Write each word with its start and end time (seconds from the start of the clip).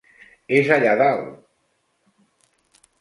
És 0.59 0.71
allà 0.77 0.95
dalt! 1.01 2.81